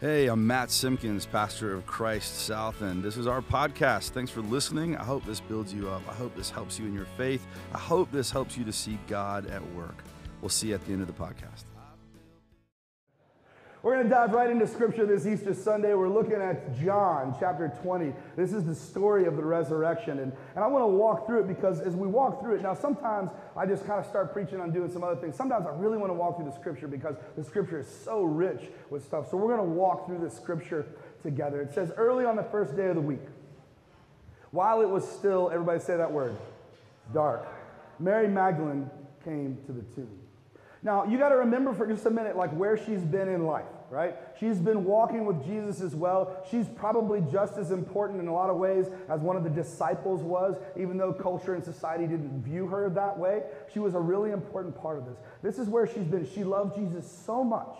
[0.00, 4.12] Hey, I'm Matt Simpkins, pastor of Christ South, and this is our podcast.
[4.12, 4.96] Thanks for listening.
[4.96, 6.00] I hope this builds you up.
[6.08, 7.46] I hope this helps you in your faith.
[7.74, 10.02] I hope this helps you to see God at work.
[10.40, 11.64] We'll see you at the end of the podcast.
[13.82, 15.94] We're going to dive right into scripture this Easter Sunday.
[15.94, 18.12] We're looking at John chapter 20.
[18.36, 20.18] This is the story of the resurrection.
[20.18, 22.74] And, and I want to walk through it because as we walk through it, now
[22.74, 25.34] sometimes I just kind of start preaching on doing some other things.
[25.34, 28.64] Sometimes I really want to walk through the scripture because the scripture is so rich
[28.90, 29.30] with stuff.
[29.30, 30.84] So we're going to walk through the scripture
[31.22, 31.62] together.
[31.62, 33.24] It says, early on the first day of the week,
[34.50, 36.36] while it was still, everybody say that word,
[37.14, 37.48] dark,
[37.98, 38.90] Mary Magdalene
[39.24, 40.18] came to the tomb.
[40.82, 43.66] Now, you got to remember for just a minute, like where she's been in life,
[43.90, 44.16] right?
[44.38, 46.42] She's been walking with Jesus as well.
[46.50, 50.22] She's probably just as important in a lot of ways as one of the disciples
[50.22, 53.42] was, even though culture and society didn't view her that way.
[53.72, 55.18] She was a really important part of this.
[55.42, 56.26] This is where she's been.
[56.26, 57.76] She loved Jesus so much.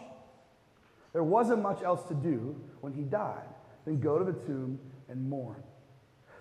[1.14, 3.48] There wasn't much else to do when he died
[3.86, 4.78] than go to the tomb
[5.08, 5.62] and mourn.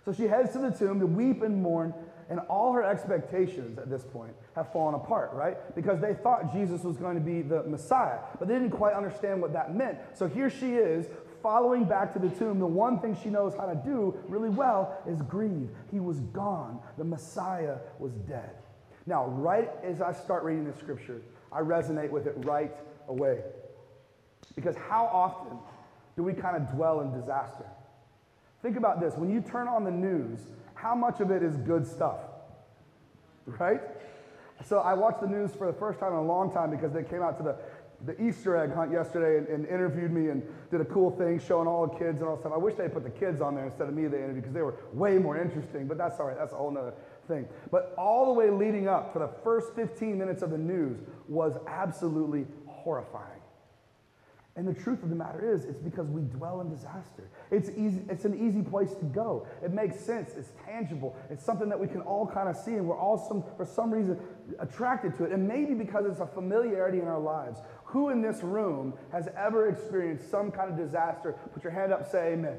[0.04, 1.94] So she heads to the tomb to weep and mourn
[2.30, 5.58] and all her expectations at this point have fallen apart, right?
[5.76, 9.42] Because they thought Jesus was going to be the Messiah, but they didn't quite understand
[9.42, 9.98] what that meant.
[10.14, 11.08] So here she is,
[11.42, 12.60] following back to the tomb.
[12.60, 15.70] The one thing she knows how to do really well is grieve.
[15.92, 18.52] He was gone, the Messiah was dead.
[19.06, 22.76] Now, right as I start reading the scripture, I resonate with it right
[23.08, 23.40] away.
[24.56, 25.58] Because how often
[26.16, 27.66] do we kind of dwell in disaster?
[28.62, 30.40] Think about this when you turn on the news,
[30.82, 32.20] how much of it is good stuff?
[33.46, 33.82] Right?
[34.66, 37.04] So I watched the news for the first time in a long time because they
[37.04, 37.56] came out to the,
[38.06, 41.68] the Easter egg hunt yesterday and, and interviewed me and did a cool thing showing
[41.68, 42.54] all the kids and all stuff.
[42.54, 44.62] I wish they put the kids on there instead of me they interviewed because they
[44.62, 46.38] were way more interesting, but that's all right.
[46.38, 46.94] That's a whole nother
[47.28, 47.48] thing.
[47.72, 51.58] But all the way leading up for the first 15 minutes of the news was
[51.68, 53.42] absolutely horrifying.
[54.60, 57.30] And the truth of the matter is, it's because we dwell in disaster.
[57.50, 59.48] It's, easy, it's an easy place to go.
[59.64, 60.32] It makes sense.
[60.36, 61.16] It's tangible.
[61.30, 63.90] It's something that we can all kind of see, and we're all, some, for some
[63.90, 64.20] reason,
[64.60, 65.32] attracted to it.
[65.32, 67.62] And maybe because it's a familiarity in our lives.
[67.86, 71.38] Who in this room has ever experienced some kind of disaster?
[71.54, 72.58] Put your hand up, say amen.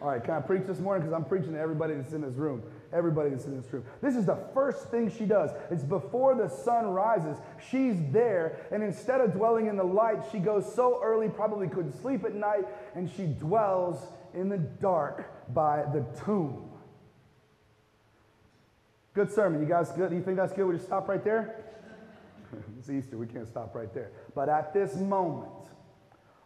[0.00, 1.04] All right, can I preach this morning?
[1.04, 3.84] Because I'm preaching to everybody that's in this room everybody that's in this room.
[4.00, 5.50] This is the first thing she does.
[5.70, 7.36] It's before the sun rises.
[7.70, 12.00] She's there, and instead of dwelling in the light, she goes so early, probably couldn't
[12.00, 12.64] sleep at night,
[12.94, 13.98] and she dwells
[14.34, 16.70] in the dark by the tomb.
[19.14, 19.60] Good sermon.
[19.60, 20.10] You guys good?
[20.12, 20.66] You think that's good?
[20.66, 21.64] We just stop right there?
[22.78, 23.18] it's Easter.
[23.18, 24.10] We can't stop right there.
[24.34, 25.50] But at this moment,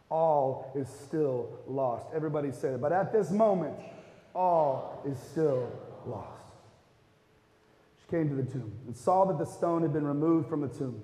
[0.09, 2.07] all is still lost.
[2.13, 2.81] Everybody said it.
[2.81, 3.75] But at this moment,
[4.33, 5.71] all is still
[6.05, 6.36] lost.
[8.09, 11.01] Came to the tomb and saw that the stone had been removed from the tomb.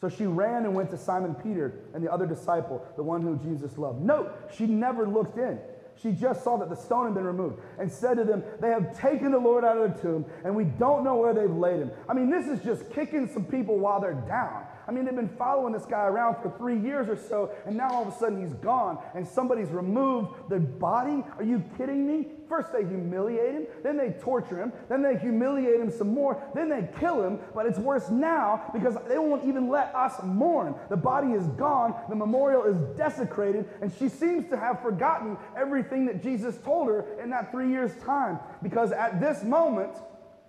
[0.00, 3.40] So she ran and went to Simon Peter and the other disciple, the one whom
[3.40, 4.02] Jesus loved.
[4.02, 5.58] Note, she never looked in.
[6.02, 8.98] She just saw that the stone had been removed and said to them, They have
[8.98, 11.90] taken the Lord out of the tomb, and we don't know where they've laid him.
[12.08, 14.64] I mean, this is just kicking some people while they're down.
[14.86, 17.90] I mean, they've been following this guy around for three years or so, and now
[17.90, 21.24] all of a sudden he's gone, and somebody's removed the body.
[21.38, 22.28] Are you kidding me?
[22.48, 26.68] First they humiliate him, then they torture him, then they humiliate him some more, then
[26.68, 30.74] they kill him, but it's worse now because they won't even let us mourn.
[30.90, 36.04] The body is gone, the memorial is desecrated, and she seems to have forgotten everything
[36.06, 39.92] that Jesus told her in that three years' time because at this moment,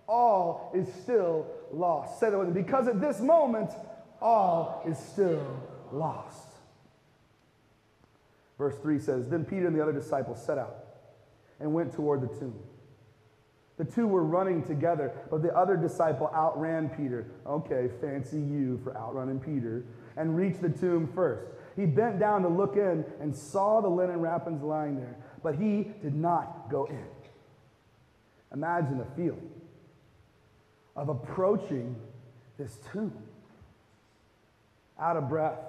[0.08, 2.20] all is still lost.
[2.20, 2.62] Say that with me.
[2.62, 3.72] Because at this moment,
[4.24, 5.46] all is still
[5.92, 6.48] lost.
[8.58, 10.86] Verse 3 says Then Peter and the other disciples set out
[11.60, 12.58] and went toward the tomb.
[13.78, 17.32] The two were running together, but the other disciple outran Peter.
[17.46, 19.84] Okay, fancy you for outrunning Peter.
[20.16, 21.48] And reached the tomb first.
[21.76, 25.92] He bent down to look in and saw the linen wrappings lying there, but he
[26.04, 27.06] did not go in.
[28.54, 29.50] Imagine the feeling
[30.96, 31.96] of approaching
[32.60, 33.12] this tomb
[35.00, 35.60] out of breath.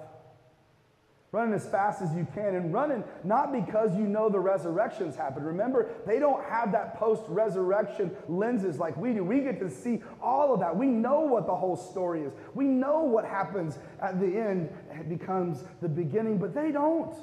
[1.31, 5.45] Running as fast as you can and running not because you know the resurrection's happened.
[5.45, 9.21] Remember, they don't have that post resurrection lenses like we do.
[9.21, 10.73] We get to see all of that.
[10.73, 14.69] We know what the whole story is, we know what happens at the end.
[15.09, 17.13] Becomes the beginning, but they don't.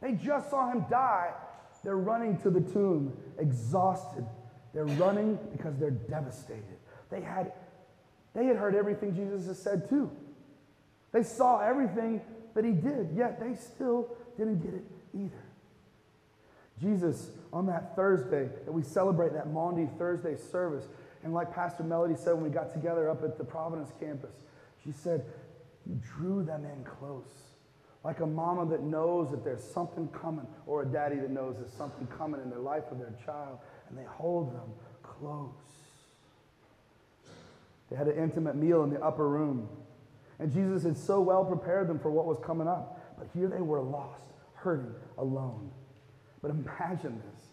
[0.00, 1.32] They just saw him die.
[1.82, 4.24] They're running to the tomb, exhausted.
[4.72, 6.78] They're running because they're devastated.
[7.10, 7.52] They had,
[8.34, 10.10] they had heard everything Jesus has said too.
[11.12, 12.20] They saw everything
[12.54, 15.44] that he did, yet they still didn't get it either.
[16.80, 20.86] Jesus, on that Thursday that we celebrate that Maundy Thursday service,
[21.22, 24.34] and like Pastor Melody said when we got together up at the Providence campus,
[24.82, 25.24] she said,
[25.86, 27.24] You drew them in close.
[28.02, 31.72] Like a mama that knows that there's something coming, or a daddy that knows there's
[31.72, 34.72] something coming in their life of their child, and they hold them
[35.04, 35.50] close.
[37.90, 39.68] They had an intimate meal in the upper room.
[40.42, 43.16] And Jesus had so well prepared them for what was coming up.
[43.16, 44.24] But here they were lost,
[44.54, 45.70] hurting, alone.
[46.42, 47.46] But imagine this.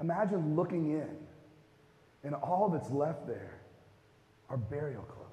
[0.00, 1.14] Imagine looking in,
[2.22, 3.60] and all that's left there
[4.48, 5.28] are burial clothes.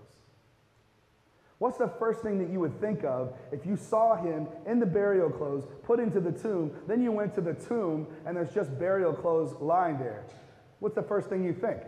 [1.60, 4.86] What's the first thing that you would think of if you saw him in the
[4.86, 8.78] burial clothes put into the tomb, then you went to the tomb and there's just
[8.78, 10.26] burial clothes lying there?
[10.80, 11.80] What's the first thing you think?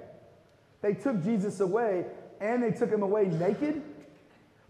[0.82, 2.06] They took Jesus away
[2.40, 3.84] and they took him away naked?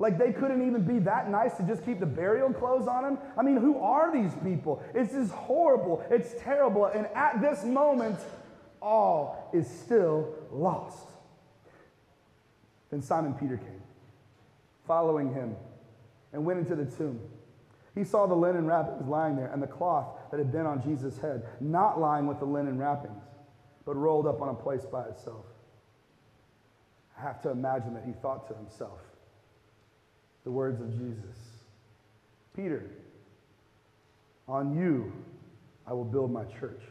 [0.03, 3.17] Like they couldn't even be that nice to just keep the burial clothes on him?
[3.37, 4.83] I mean, who are these people?
[4.93, 6.05] It's just horrible.
[6.11, 6.87] It's terrible.
[6.87, 8.19] And at this moment,
[8.81, 11.07] all is still lost.
[12.91, 13.81] Then Simon Peter came
[14.85, 15.55] following him,
[16.33, 17.19] and went into the tomb.
[17.95, 21.17] He saw the linen wrappings lying there and the cloth that had been on Jesus'
[21.17, 23.23] head, not lying with the linen wrappings,
[23.85, 25.45] but rolled up on a place by itself.
[27.17, 28.99] I have to imagine that he thought to himself
[30.43, 31.53] the words of Jesus
[32.55, 32.85] Peter,
[34.47, 35.11] on you
[35.87, 36.81] I will build my church.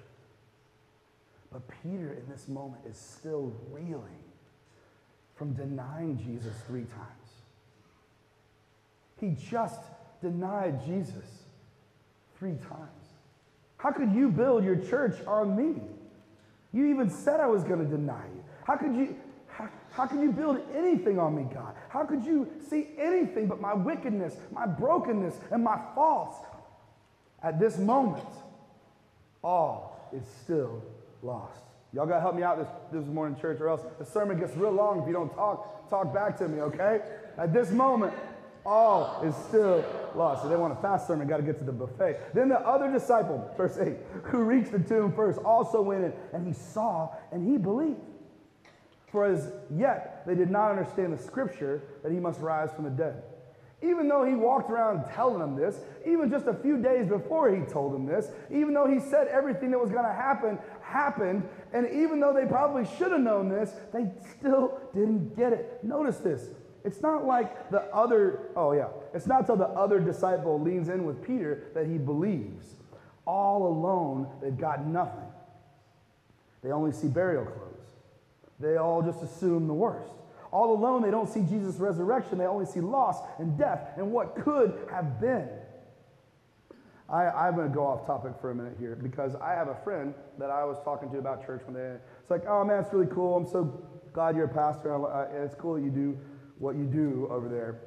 [1.53, 4.23] But Peter, in this moment, is still reeling
[5.35, 7.33] from denying Jesus three times.
[9.21, 9.81] He just
[10.21, 11.45] denied Jesus
[12.39, 12.89] three times.
[13.77, 15.81] How could you build your church on me?
[16.73, 18.45] You even said I was going to deny you.
[18.65, 19.17] How could you?
[19.93, 21.75] How, could you build anything on me, God?
[21.89, 26.39] How could you see anything but my wickedness, my brokenness, and my faults?
[27.43, 28.25] At this moment,
[29.43, 30.83] all is still
[31.23, 31.61] lost.
[31.93, 34.57] Y'all got to help me out this, this morning, church, or else the sermon gets
[34.57, 37.03] real long if you don't talk, talk back to me, okay?
[37.37, 38.15] At this moment,
[38.65, 39.85] all is still
[40.15, 40.43] lost.
[40.43, 42.33] So they want a fast sermon, got to get to the buffet.
[42.33, 46.47] Then the other disciple, verse 8, who reached the tomb first, also went in, and
[46.47, 48.01] he saw and he believed.
[49.13, 52.91] For as yet they did not understand the scripture that he must rise from the
[52.91, 53.23] dead.
[53.83, 57.63] Even though he walked around telling them this, even just a few days before he
[57.63, 61.87] told them this, even though he said everything that was going to happen happened, and
[61.93, 65.83] even though they probably should have known this, they still didn't get it.
[65.83, 66.49] Notice this
[66.85, 71.05] it's not like the other, oh yeah, it's not till the other disciple leans in
[71.05, 72.77] with Peter that he believes.
[73.27, 75.29] All alone, they've got nothing.
[76.63, 77.72] They only see burial clothes.
[78.63, 80.13] They all just assume the worst.
[80.53, 82.39] All alone, they don't see Jesus' resurrection.
[82.39, 85.49] They only see loss and death and what could have been.
[87.09, 89.75] I, am going to go off topic for a minute here because I have a
[89.85, 91.97] friend that I was talking to about church one day.
[92.21, 93.37] It's like, oh man, it's really cool.
[93.37, 94.95] I'm so glad you're a pastor.
[94.95, 96.19] Uh, and It's cool that you do
[96.59, 97.81] what you do over there,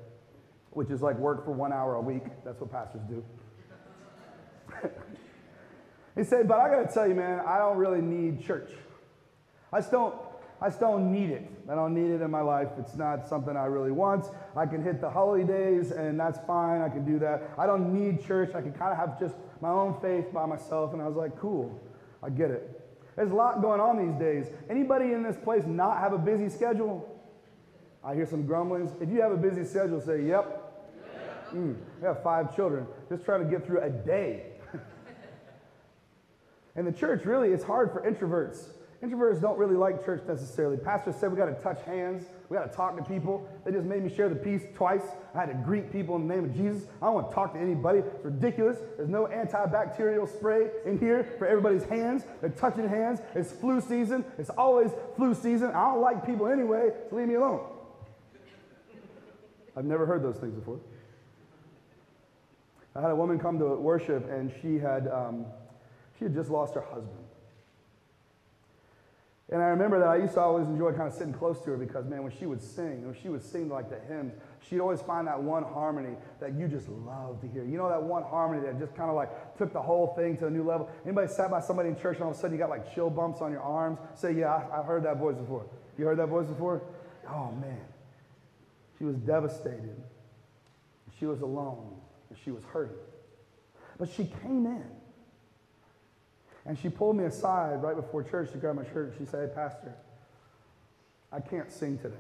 [0.71, 2.23] which is like work for one hour a week.
[2.43, 3.23] That's what pastors do.
[6.15, 8.69] he said, but I got to tell you, man, I don't really need church.
[9.73, 10.13] I just don't.
[10.61, 11.49] I just don't need it.
[11.69, 12.69] I don't need it in my life.
[12.79, 14.25] It's not something I really want.
[14.55, 16.81] I can hit the holidays and that's fine.
[16.81, 17.51] I can do that.
[17.57, 18.55] I don't need church.
[18.55, 20.93] I can kind of have just my own faith by myself.
[20.93, 21.77] And I was like, cool.
[22.23, 22.81] I get it.
[23.15, 24.47] There's a lot going on these days.
[24.69, 27.09] Anybody in this place not have a busy schedule?
[28.03, 28.91] I hear some grumblings.
[29.01, 30.61] If you have a busy schedule, say, yep.
[31.53, 32.87] Mm, I have five children.
[33.09, 34.47] Just trying to get through a day.
[36.75, 38.74] In the church, really, it's hard for introverts.
[39.03, 40.77] Introverts don't really like church necessarily.
[40.77, 42.25] Pastor said we got to touch hands.
[42.49, 43.47] We got to talk to people.
[43.65, 45.01] They just made me share the peace twice.
[45.33, 46.87] I had to greet people in the name of Jesus.
[47.01, 47.99] I don't want to talk to anybody.
[47.99, 48.77] It's ridiculous.
[48.97, 52.23] There's no antibacterial spray in here for everybody's hands.
[52.39, 53.19] They're touching hands.
[53.35, 54.23] It's flu season.
[54.37, 55.69] It's always flu season.
[55.69, 57.61] I don't like people anyway, so leave me alone.
[59.75, 60.79] I've never heard those things before.
[62.95, 65.45] I had a woman come to worship, and she had, um,
[66.17, 67.24] she had just lost her husband.
[69.51, 71.77] And I remember that I used to always enjoy kind of sitting close to her
[71.77, 74.33] because, man, when she would sing, when she would sing like the hymns,
[74.67, 77.63] she'd always find that one harmony that you just love to hear.
[77.63, 80.47] You know that one harmony that just kind of like took the whole thing to
[80.47, 80.89] a new level?
[81.05, 83.11] Anybody sat by somebody in church and all of a sudden you got like chill
[83.11, 83.99] bumps on your arms?
[84.15, 85.67] Say, yeah, I, heard that voice before.
[85.95, 86.81] You heard that voice before?
[87.29, 87.85] Oh, man.
[88.97, 90.01] She was devastated.
[91.19, 91.95] She was alone.
[92.43, 92.97] She was hurting.
[93.99, 94.85] But she came in.
[96.65, 98.49] And she pulled me aside right before church.
[98.51, 99.93] She grabbed my shirt she said, Hey, Pastor,
[101.31, 102.15] I can't sing today.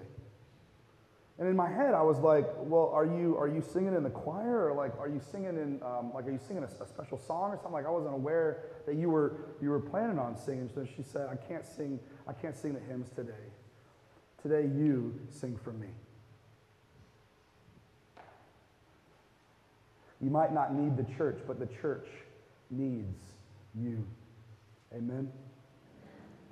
[1.37, 4.09] And in my head, I was like, well, are you, are you singing in the
[4.09, 7.17] choir or like, are you singing in, um, like, are you singing a, a, special
[7.17, 7.73] song or something?
[7.73, 10.69] Like, I wasn't aware that you were, you were planning on singing.
[10.73, 13.33] So she said, I can't sing, I can't sing the hymns today.
[14.41, 15.89] Today you sing for me.
[20.21, 22.07] You might not need the church, but the church
[22.71, 23.19] needs
[23.77, 24.05] you.
[24.93, 25.31] Amen?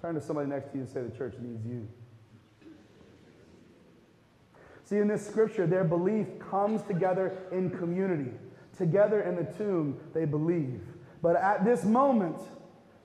[0.01, 1.87] Turn to somebody next to you and say, The church needs you.
[4.85, 8.31] See, in this scripture, their belief comes together in community.
[8.77, 10.81] Together in the tomb, they believe.
[11.21, 12.37] But at this moment,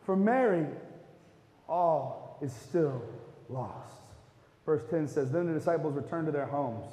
[0.05, 0.67] for Mary,
[1.69, 3.03] all is still
[3.49, 3.93] lost.
[4.67, 6.87] Verse 10 says, Then the disciples returned to their homes.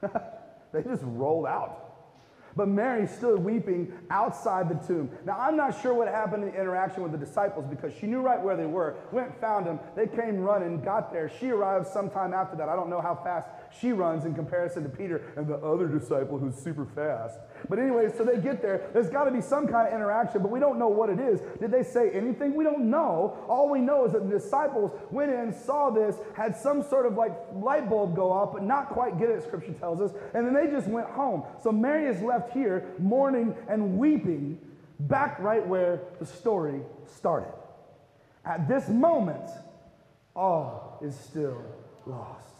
[0.72, 1.91] they just rolled out.
[2.56, 5.10] But Mary stood weeping outside the tomb.
[5.24, 8.20] Now, I'm not sure what happened in the interaction with the disciples because she knew
[8.20, 9.80] right where they were, went, found them.
[9.96, 11.30] They came running, got there.
[11.40, 12.68] She arrived sometime after that.
[12.68, 13.48] I don't know how fast
[13.80, 17.38] she runs in comparison to Peter and the other disciple who's super fast.
[17.68, 18.82] But anyway, so they get there.
[18.92, 21.40] There's got to be some kind of interaction, but we don't know what it is.
[21.60, 22.54] Did they say anything?
[22.54, 23.38] We don't know.
[23.48, 27.14] All we know is that the disciples went in, saw this, had some sort of
[27.14, 30.54] like light bulb go off, but not quite get it, scripture tells us, and then
[30.54, 31.44] they just went home.
[31.62, 34.58] So Mary is left here mourning and weeping
[35.00, 37.52] back right where the story started.
[38.44, 39.50] At this moment,
[40.34, 41.62] all is still
[42.06, 42.54] lost.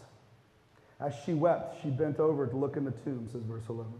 [1.01, 3.93] As she wept, she bent over to look in the tomb, says verse 11.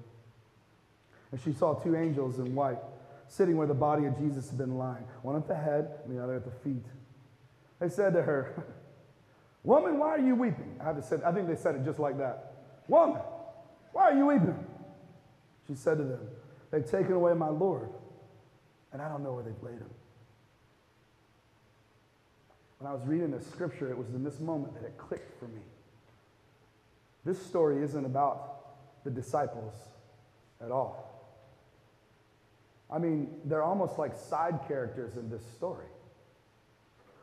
[1.33, 2.79] And she saw two angels in white
[3.27, 6.23] sitting where the body of Jesus had been lying, one at the head and the
[6.23, 6.85] other at the feet.
[7.81, 8.65] They said to her,
[9.65, 10.77] Woman, why are you weeping?
[10.81, 12.55] I, have to say, I think they said it just like that.
[12.89, 13.21] Woman,
[13.93, 14.59] why are you weeping?
[15.73, 16.29] She said to them,
[16.71, 17.89] They've taken away my Lord,
[18.93, 19.91] and I don't know where they've laid him.
[22.79, 25.47] When I was reading this scripture, it was in this moment that it clicked for
[25.47, 25.63] me.
[27.25, 29.73] This story isn't about the disciples
[30.63, 31.09] at all.
[32.91, 35.87] I mean, they're almost like side characters in this story.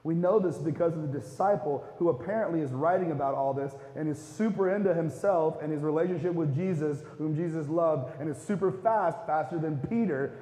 [0.03, 4.07] We know this because of the disciple who apparently is writing about all this and
[4.07, 8.71] is super into himself and his relationship with Jesus, whom Jesus loved, and is super
[8.71, 10.37] fast, faster than Peter.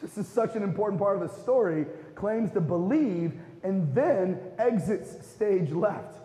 [0.00, 5.26] This is such an important part of the story, claims to believe, and then exits
[5.26, 6.21] stage left.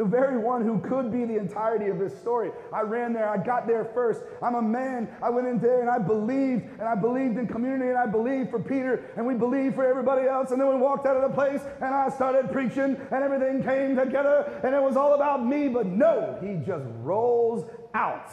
[0.00, 2.52] The very one who could be the entirety of this story.
[2.72, 4.22] I ran there, I got there first.
[4.42, 5.14] I'm a man.
[5.22, 8.48] I went in there and I believed, and I believed in community, and I believed
[8.48, 10.52] for Peter, and we believed for everybody else.
[10.52, 13.94] And then we walked out of the place, and I started preaching, and everything came
[13.94, 15.68] together, and it was all about me.
[15.68, 18.30] But no, he just rolls out.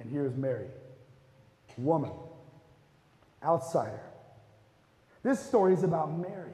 [0.00, 0.66] And here's Mary,
[1.78, 2.10] woman,
[3.44, 4.02] outsider.
[5.22, 6.50] This story is about Mary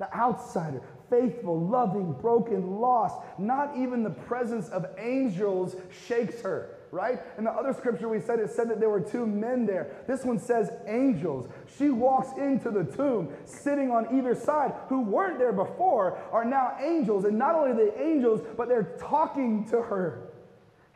[0.00, 3.18] the outsider, faithful, loving, broken, lost.
[3.38, 5.76] Not even the presence of angels
[6.06, 7.20] shakes her, right?
[7.36, 10.04] In the other scripture we said, it said that there were two men there.
[10.06, 11.48] This one says angels.
[11.76, 16.76] She walks into the tomb, sitting on either side, who weren't there before, are now
[16.80, 17.24] angels.
[17.24, 20.30] And not only the angels, but they're talking to her.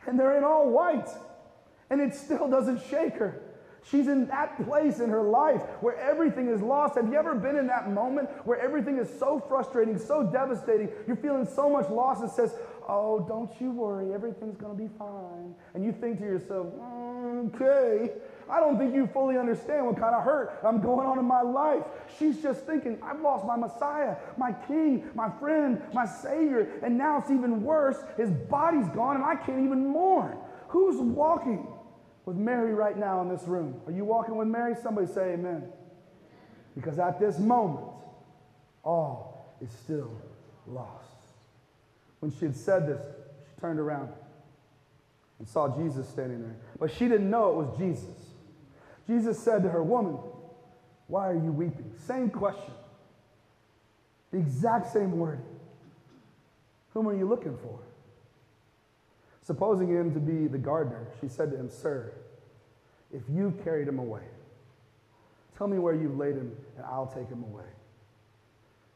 [0.07, 1.09] And they're in all white.
[1.89, 3.41] And it still doesn't shake her.
[3.91, 6.95] She's in that place in her life where everything is lost.
[6.95, 10.89] Have you ever been in that moment where everything is so frustrating, so devastating?
[11.05, 12.55] You're feeling so much loss and says,
[12.87, 15.53] Oh, don't you worry, everything's going to be fine.
[15.75, 16.67] And you think to yourself,
[17.53, 18.11] Okay,
[18.49, 21.41] I don't think you fully understand what kind of hurt I'm going on in my
[21.41, 21.83] life.
[22.17, 27.19] She's just thinking, I've lost my Messiah, my King, my friend, my Savior, and now
[27.19, 27.97] it's even worse.
[28.17, 30.37] His body's gone and I can't even mourn.
[30.69, 31.67] Who's walking?
[32.25, 33.81] With Mary right now in this room?
[33.85, 34.75] Are you walking with Mary?
[34.81, 35.63] Somebody say amen.
[36.75, 37.85] Because at this moment,
[38.83, 40.11] all is still
[40.67, 41.05] lost.
[42.19, 44.09] When she had said this, she turned around
[45.39, 46.55] and saw Jesus standing there.
[46.79, 48.15] But she didn't know it was Jesus.
[49.07, 50.17] Jesus said to her, Woman,
[51.07, 51.93] why are you weeping?
[52.07, 52.73] Same question.
[54.31, 55.39] The exact same word.
[56.93, 57.79] Whom are you looking for?
[59.45, 62.11] Supposing him to be the gardener, she said to him, Sir,
[63.13, 64.23] if you carried him away,
[65.55, 67.69] tell me where you've laid him, and I'll take him away.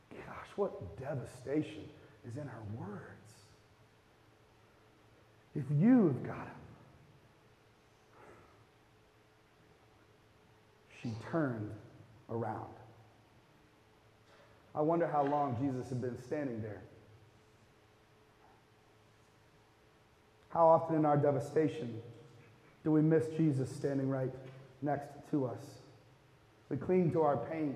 [0.09, 1.83] Gosh, what devastation
[2.27, 3.33] is in her words.
[5.53, 6.55] If you've got him,
[11.03, 11.69] she turned
[12.31, 12.73] around.
[14.73, 16.81] I wonder how long Jesus had been standing there.
[20.49, 22.01] How often in our devastation
[22.83, 24.31] do we miss Jesus standing right
[24.81, 25.63] next to us?
[26.69, 27.75] We cling to our pain.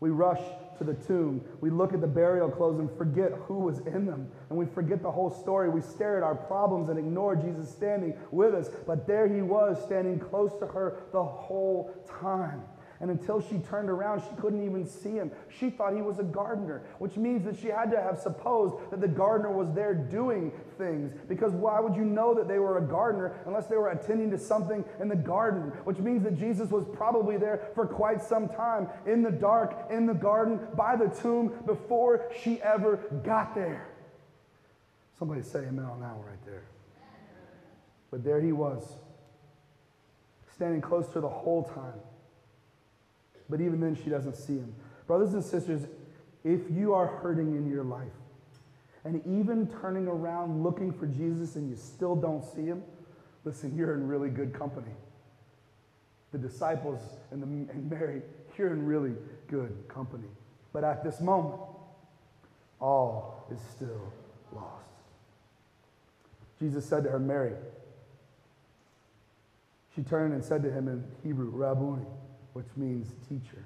[0.00, 0.42] We rush
[0.78, 1.40] to the tomb.
[1.60, 4.28] We look at the burial clothes and forget who was in them.
[4.50, 5.68] And we forget the whole story.
[5.70, 8.68] We stare at our problems and ignore Jesus standing with us.
[8.86, 12.62] But there he was, standing close to her the whole time.
[13.00, 15.30] And until she turned around, she couldn't even see him.
[15.58, 19.00] She thought he was a gardener, which means that she had to have supposed that
[19.00, 21.12] the gardener was there doing things.
[21.28, 24.38] Because why would you know that they were a gardener unless they were attending to
[24.38, 25.72] something in the garden?
[25.84, 30.06] Which means that Jesus was probably there for quite some time in the dark, in
[30.06, 33.88] the garden, by the tomb before she ever got there.
[35.18, 36.64] Somebody say amen on that one right there.
[38.10, 38.84] But there he was,
[40.54, 42.00] standing close to her the whole time.
[43.48, 44.74] But even then, she doesn't see him.
[45.06, 45.82] Brothers and sisters,
[46.44, 48.12] if you are hurting in your life,
[49.04, 52.82] and even turning around looking for Jesus and you still don't see him,
[53.44, 54.92] listen, you're in really good company.
[56.32, 58.22] The disciples and, the, and Mary,
[58.56, 59.14] you're in really
[59.46, 60.28] good company.
[60.72, 61.60] But at this moment,
[62.80, 64.12] all is still
[64.52, 64.84] lost.
[66.58, 67.52] Jesus said to her, Mary.
[69.94, 72.06] She turned and said to him in Hebrew, Rabboni,
[72.54, 73.64] which means teacher.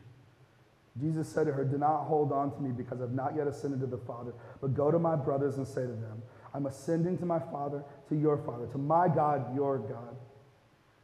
[1.00, 3.80] Jesus said to her, Do not hold on to me because I've not yet ascended
[3.80, 7.26] to the Father, but go to my brothers and say to them, I'm ascending to
[7.26, 10.16] my Father, to your Father, to my God, your God.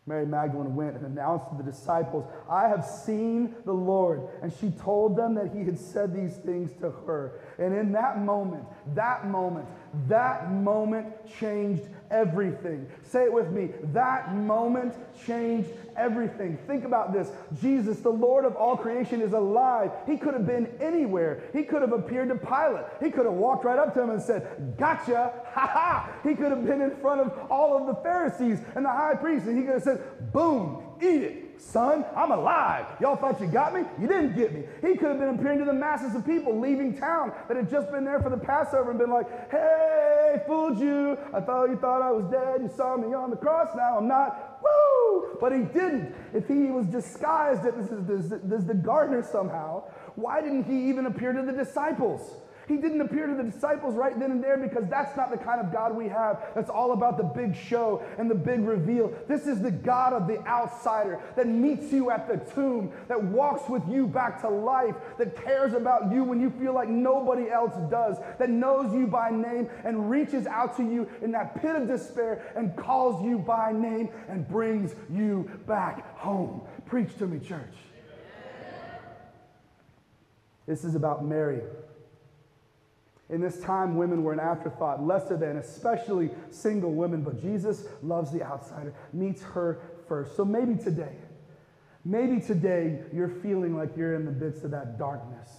[0.07, 4.21] Mary Magdalene went and announced to the disciples, I have seen the Lord.
[4.43, 7.41] And she told them that he had said these things to her.
[7.59, 8.65] And in that moment,
[8.95, 9.67] that moment,
[10.09, 11.07] that moment
[11.39, 12.87] changed everything.
[13.03, 13.71] Say it with me.
[13.93, 14.95] That moment
[15.27, 16.59] changed everything.
[16.67, 17.31] Think about this.
[17.61, 19.91] Jesus, the Lord of all creation, is alive.
[20.07, 21.43] He could have been anywhere.
[21.53, 22.85] He could have appeared to Pilate.
[23.03, 25.33] He could have walked right up to him and said, Gotcha.
[25.55, 26.13] Ha ha.
[26.25, 29.47] He could have been in front of all of the Pharisees and the high priests,
[29.47, 31.44] and he could have said, Boom, eat it.
[31.59, 32.87] Son, I'm alive.
[33.01, 33.83] Y'all thought you got me?
[34.01, 34.65] You didn't get me.
[34.81, 37.91] He could have been appearing to the masses of people leaving town that had just
[37.91, 41.17] been there for the Passover and been like, hey, fooled you.
[41.33, 42.63] I thought you thought I was dead.
[42.63, 43.69] You saw me on the cross.
[43.77, 44.61] Now I'm not.
[44.63, 45.37] Woo!
[45.41, 46.15] But he didn't.
[46.33, 49.85] If he was disguised as, the gardener somehow,
[50.15, 52.37] why didn't he even appear to the disciples?
[52.67, 55.61] He didn't appear to the disciples right then and there because that's not the kind
[55.61, 56.43] of God we have.
[56.55, 59.13] That's all about the big show and the big reveal.
[59.29, 63.69] This is the God of the outsider that meets you at the tomb, that walks
[63.69, 67.75] with you back to life, that cares about you when you feel like nobody else
[67.91, 71.87] does, that knows you by name and reaches out to you in that pit of
[71.87, 76.63] despair and calls you by name and brings you back home.
[76.87, 77.61] Preach to me, church.
[80.67, 81.61] This is about Mary.
[83.31, 87.23] In this time, women were an afterthought, lesser than, especially single women.
[87.23, 90.37] But Jesus loves the outsider, meets her first.
[90.37, 91.17] So maybe today,
[92.05, 95.51] maybe today you're feeling like you're in the midst of that darkness.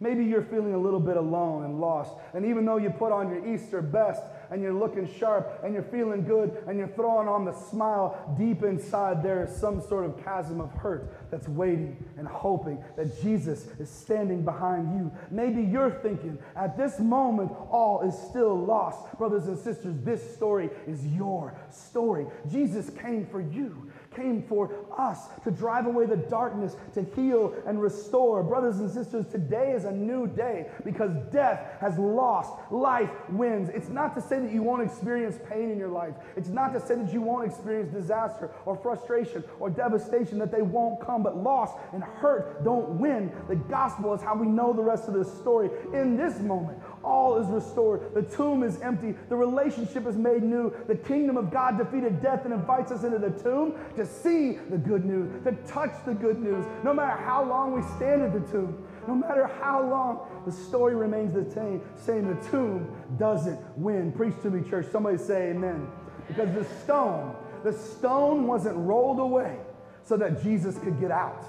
[0.00, 2.14] Maybe you're feeling a little bit alone and lost.
[2.32, 5.82] And even though you put on your Easter best and you're looking sharp and you're
[5.82, 10.22] feeling good and you're throwing on the smile, deep inside there is some sort of
[10.24, 15.12] chasm of hurt that's waiting and hoping that Jesus is standing behind you.
[15.30, 19.16] Maybe you're thinking, at this moment, all is still lost.
[19.18, 22.26] Brothers and sisters, this story is your story.
[22.50, 27.80] Jesus came for you came for us to drive away the darkness, to heal and
[27.80, 28.42] restore.
[28.42, 32.52] Brothers and sisters, today is a new day because death has lost.
[32.70, 33.68] Life wins.
[33.70, 36.80] It's not to say that you won't experience pain in your life, it's not to
[36.80, 41.36] say that you won't experience disaster or frustration or devastation, that they won't come, but
[41.36, 43.32] loss and hurt don't win.
[43.48, 45.70] The gospel is how we know the rest of this story.
[45.92, 46.78] In this moment,
[47.08, 48.14] all is restored.
[48.14, 49.14] The tomb is empty.
[49.28, 50.72] The relationship is made new.
[50.86, 54.76] The kingdom of God defeated death and invites us into the tomb to see the
[54.76, 56.64] good news, to touch the good news.
[56.84, 60.94] No matter how long we stand at the tomb, no matter how long, the story
[60.94, 61.80] remains the same.
[61.96, 64.12] Saying the tomb doesn't win.
[64.12, 64.86] Preach to me, church.
[64.92, 65.88] Somebody say amen.
[66.26, 69.56] Because the stone, the stone wasn't rolled away
[70.04, 71.44] so that Jesus could get out.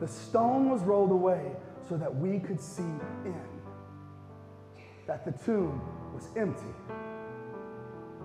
[0.00, 1.52] The stone was rolled away
[1.88, 2.82] so that we could see
[3.24, 3.34] in
[5.06, 5.80] that the tomb
[6.14, 6.74] was empty,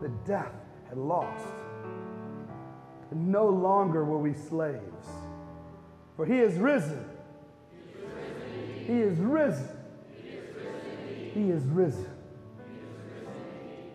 [0.01, 0.53] the death
[0.89, 1.45] had lost.
[3.11, 5.07] And no longer were we slaves,
[6.15, 7.05] for he is risen.
[8.87, 9.69] He is risen.
[11.33, 12.09] He is risen.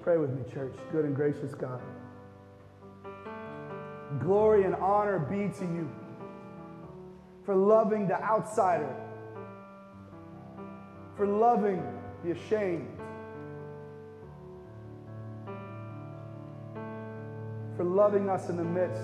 [0.03, 0.75] Pray with me, church.
[0.93, 1.83] Good and gracious God.
[4.21, 5.91] Glory and honor be to you
[7.45, 8.95] for loving the outsider,
[11.17, 11.83] for loving
[12.25, 12.89] the ashamed,
[17.77, 19.03] for loving us in the midst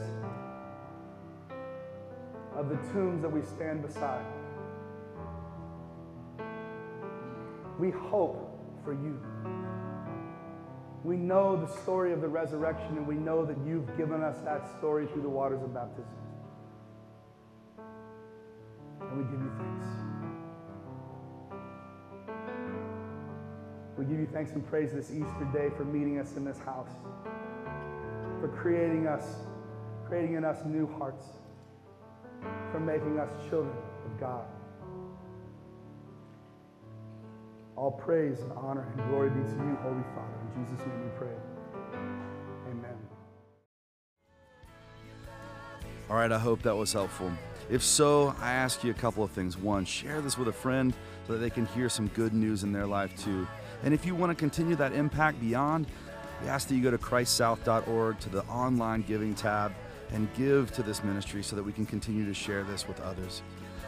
[2.57, 4.25] of the tombs that we stand beside.
[7.79, 9.21] We hope for you.
[11.05, 14.69] We know the story of the resurrection, and we know that you've given us that
[14.79, 16.05] story through the waters of baptism.
[24.23, 26.91] You thanks and praise this Easter day for meeting us in this house,
[28.41, 29.25] for creating us,
[30.07, 31.25] creating in us new hearts,
[32.71, 33.75] for making us children
[34.07, 34.45] of God.
[37.75, 40.39] All praise and honor and glory be to you, Holy Father.
[40.57, 41.35] In Jesus' name we pray.
[42.71, 42.97] Amen.
[46.09, 47.33] All right, I hope that was helpful.
[47.69, 49.57] If so, I ask you a couple of things.
[49.57, 50.95] One, share this with a friend
[51.27, 53.49] so that they can hear some good news in their life too.
[53.83, 55.87] And if you want to continue that impact beyond,
[56.43, 59.73] we ask that you go to christsouth.org to the online giving tab
[60.13, 63.43] and give to this ministry so that we can continue to share this with others.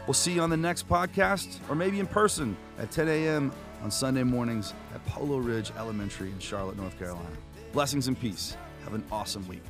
[0.07, 3.51] We'll see you on the next podcast or maybe in person at 10 a.m.
[3.81, 7.27] on Sunday mornings at Polo Ridge Elementary in Charlotte, North Carolina.
[7.73, 8.55] Blessings and peace.
[8.83, 9.63] Have an awesome week.